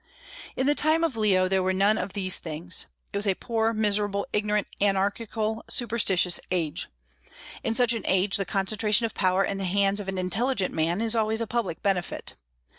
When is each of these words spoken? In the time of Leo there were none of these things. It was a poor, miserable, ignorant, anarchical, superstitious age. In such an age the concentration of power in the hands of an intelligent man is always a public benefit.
In 0.55 0.65
the 0.65 0.73
time 0.73 1.03
of 1.03 1.15
Leo 1.15 1.47
there 1.47 1.61
were 1.61 1.73
none 1.73 1.95
of 1.99 2.13
these 2.13 2.39
things. 2.39 2.87
It 3.13 3.17
was 3.17 3.27
a 3.27 3.35
poor, 3.35 3.71
miserable, 3.71 4.25
ignorant, 4.33 4.67
anarchical, 4.81 5.63
superstitious 5.69 6.39
age. 6.49 6.87
In 7.63 7.75
such 7.75 7.93
an 7.93 8.01
age 8.07 8.37
the 8.37 8.43
concentration 8.43 9.05
of 9.05 9.13
power 9.13 9.43
in 9.43 9.59
the 9.59 9.63
hands 9.63 9.99
of 9.99 10.07
an 10.07 10.17
intelligent 10.17 10.73
man 10.73 11.01
is 11.01 11.15
always 11.15 11.39
a 11.39 11.45
public 11.45 11.83
benefit. 11.83 12.33